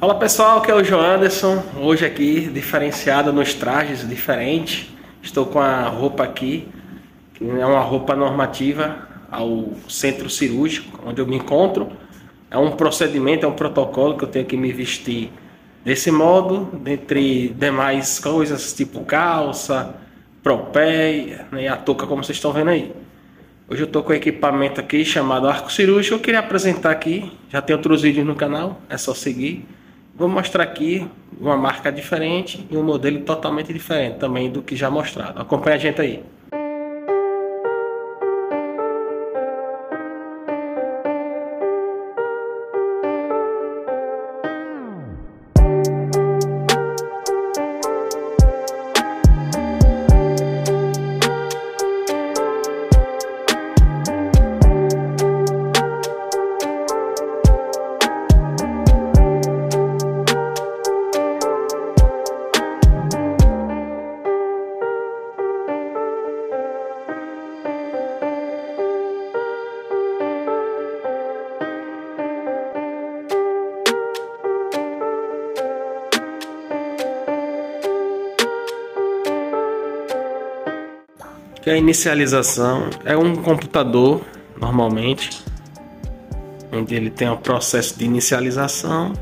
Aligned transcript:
Fala 0.00 0.14
pessoal, 0.14 0.62
que 0.62 0.70
é 0.70 0.74
o 0.76 0.84
João 0.84 1.02
Anderson, 1.02 1.60
hoje 1.76 2.06
aqui 2.06 2.42
diferenciado 2.42 3.32
nos 3.32 3.52
trajes 3.52 4.08
diferentes. 4.08 4.86
Estou 5.20 5.44
com 5.44 5.58
a 5.58 5.88
roupa 5.88 6.22
aqui, 6.22 6.68
que 7.34 7.42
é 7.42 7.66
uma 7.66 7.80
roupa 7.80 8.14
normativa 8.14 9.08
ao 9.28 9.72
centro 9.88 10.30
cirúrgico, 10.30 11.00
onde 11.04 11.20
eu 11.20 11.26
me 11.26 11.34
encontro. 11.34 11.90
É 12.48 12.56
um 12.56 12.76
procedimento, 12.76 13.44
é 13.44 13.48
um 13.48 13.54
protocolo 13.54 14.16
que 14.16 14.22
eu 14.22 14.28
tenho 14.28 14.46
que 14.46 14.56
me 14.56 14.72
vestir 14.72 15.32
desse 15.84 16.12
modo, 16.12 16.66
dentre 16.80 17.48
demais 17.48 18.20
coisas, 18.20 18.72
tipo 18.72 19.04
calça, 19.04 19.96
propé 20.44 21.44
né, 21.50 21.64
e 21.64 21.66
a 21.66 21.76
touca, 21.76 22.06
como 22.06 22.22
vocês 22.22 22.36
estão 22.36 22.52
vendo 22.52 22.70
aí. 22.70 22.94
Hoje 23.68 23.82
eu 23.82 23.86
estou 23.86 24.04
com 24.04 24.12
equipamento 24.12 24.80
aqui 24.80 25.04
chamado 25.04 25.48
arco 25.48 25.72
cirúrgico. 25.72 26.14
Eu 26.14 26.20
queria 26.20 26.38
apresentar 26.38 26.92
aqui, 26.92 27.32
já 27.50 27.60
tem 27.60 27.74
outros 27.74 28.02
vídeos 28.02 28.24
no 28.24 28.36
canal, 28.36 28.80
é 28.88 28.96
só 28.96 29.12
seguir. 29.12 29.66
Vou 30.18 30.28
mostrar 30.28 30.64
aqui 30.64 31.08
uma 31.40 31.56
marca 31.56 31.92
diferente 31.92 32.66
e 32.68 32.76
um 32.76 32.82
modelo 32.82 33.20
totalmente 33.20 33.72
diferente 33.72 34.18
também 34.18 34.50
do 34.50 34.60
que 34.60 34.74
já 34.74 34.90
mostrado. 34.90 35.40
Acompanhe 35.40 35.76
a 35.76 35.78
gente 35.78 36.00
aí. 36.00 36.24
Que 81.68 81.72
a 81.72 81.76
inicialização 81.76 82.88
é 83.04 83.14
um 83.14 83.36
computador 83.36 84.22
normalmente 84.58 85.44
onde 86.72 86.94
ele 86.94 87.10
tem 87.10 87.28
um 87.28 87.36
processo 87.36 87.98
de 87.98 88.06
inicialização 88.06 89.12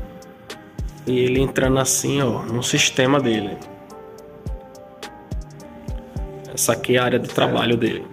e 1.05 1.19
ele 1.19 1.41
entrando 1.41 1.77
assim 1.77 2.21
ó 2.21 2.43
no 2.43 2.63
sistema 2.63 3.19
dele. 3.19 3.57
Essa 6.53 6.71
aqui 6.71 6.95
é 6.95 6.99
a 6.99 7.03
área 7.03 7.19
de 7.19 7.27
trabalho 7.27 7.75
dele 7.75 8.05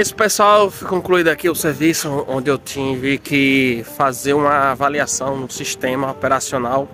É 0.00 0.02
isso 0.02 0.16
pessoal, 0.16 0.72
concluído 0.88 1.28
aqui 1.28 1.50
o 1.50 1.54
serviço 1.54 2.24
onde 2.26 2.50
eu 2.50 2.56
tive 2.56 3.18
que 3.18 3.84
fazer 3.98 4.32
uma 4.32 4.70
avaliação 4.70 5.36
no 5.36 5.50
sistema 5.50 6.10
operacional 6.10 6.88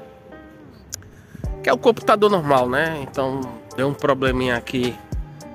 que 1.62 1.70
é 1.70 1.72
o 1.72 1.78
computador 1.78 2.28
normal, 2.28 2.68
né? 2.68 2.98
Então 3.08 3.42
deu 3.76 3.86
um 3.86 3.94
probleminha 3.94 4.56
aqui 4.56 4.92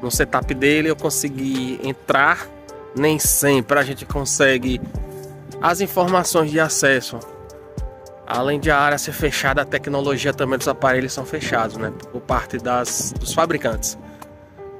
no 0.01 0.09
setup 0.09 0.53
dele, 0.53 0.91
eu 0.91 0.95
consegui 0.95 1.77
entrar, 1.83 2.47
nem 2.95 3.19
sempre 3.19 3.77
a 3.77 3.83
gente 3.83 4.05
consegue 4.05 4.79
as 5.61 5.81
informações 5.81 6.51
de 6.51 6.59
acesso. 6.61 7.19
Além 8.25 8.61
de 8.61 8.71
a 8.71 8.79
área 8.79 8.97
ser 8.97 9.11
fechada, 9.11 9.63
a 9.63 9.65
tecnologia 9.65 10.33
também 10.33 10.57
dos 10.57 10.69
aparelhos 10.69 11.11
são 11.11 11.25
fechados, 11.25 11.75
né? 11.75 11.91
Por 12.13 12.21
parte 12.21 12.59
das, 12.59 13.13
dos 13.19 13.33
fabricantes. 13.33 13.97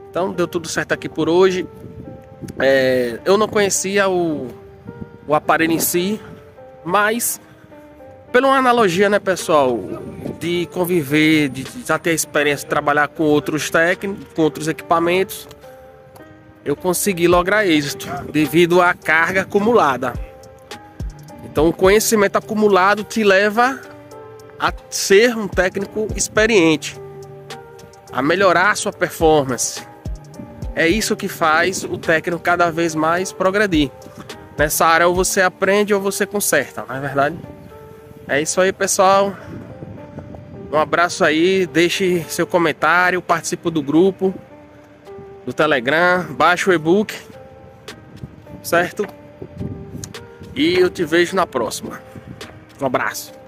Então 0.09 0.31
deu 0.31 0.47
tudo 0.47 0.69
certo 0.69 0.93
aqui 0.93 1.09
por 1.09 1.27
hoje. 1.27 1.67
É, 2.59 3.19
eu 3.25 3.37
não 3.37 3.47
conhecia 3.47 4.09
o, 4.09 4.47
o 5.27 5.35
aparelho 5.35 5.73
em 5.73 5.79
si, 5.79 6.19
mas 6.83 7.39
pela 8.31 8.47
uma 8.47 8.57
analogia, 8.57 9.09
né, 9.09 9.19
pessoal, 9.19 9.77
de 10.39 10.67
conviver, 10.71 11.49
de 11.49 11.65
já 11.85 11.99
ter 11.99 12.11
a 12.11 12.13
experiência 12.13 12.65
de 12.65 12.69
trabalhar 12.69 13.09
com 13.09 13.23
outros 13.23 13.69
técnicos, 13.69 14.25
com 14.33 14.41
outros 14.41 14.67
equipamentos, 14.67 15.47
eu 16.63 16.75
consegui 16.75 17.27
lograr 17.27 17.65
êxito 17.65 18.07
devido 18.31 18.81
à 18.81 18.93
carga 18.93 19.41
acumulada. 19.41 20.13
Então, 21.43 21.67
o 21.67 21.73
conhecimento 21.73 22.37
acumulado 22.37 23.03
te 23.03 23.23
leva 23.23 23.79
a 24.57 24.71
ser 24.89 25.35
um 25.35 25.47
técnico 25.47 26.07
experiente, 26.15 26.97
a 28.11 28.21
melhorar 28.21 28.71
a 28.71 28.75
sua 28.75 28.93
performance, 28.93 29.85
é 30.75 30.87
isso 30.87 31.15
que 31.15 31.27
faz 31.27 31.83
o 31.83 31.97
técnico 31.97 32.41
cada 32.41 32.69
vez 32.71 32.95
mais 32.95 33.31
progredir. 33.31 33.91
Nessa 34.57 34.85
área 34.85 35.07
ou 35.07 35.15
você 35.15 35.41
aprende 35.41 35.93
ou 35.93 36.01
você 36.01 36.25
conserta, 36.25 36.85
não 36.87 36.95
é 36.95 36.99
verdade? 36.99 37.37
É 38.27 38.41
isso 38.41 38.61
aí, 38.61 38.71
pessoal. 38.71 39.35
Um 40.71 40.77
abraço 40.77 41.23
aí, 41.23 41.65
deixe 41.65 42.23
seu 42.29 42.47
comentário, 42.47 43.21
participe 43.21 43.69
do 43.69 43.81
grupo 43.81 44.33
do 45.45 45.51
Telegram, 45.51 46.23
baixe 46.29 46.69
o 46.69 46.73
e-book, 46.73 47.15
certo? 48.61 49.05
E 50.55 50.75
eu 50.75 50.89
te 50.89 51.03
vejo 51.03 51.35
na 51.35 51.47
próxima. 51.47 52.01
Um 52.79 52.85
abraço. 52.85 53.40